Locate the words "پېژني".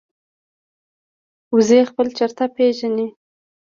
2.55-3.07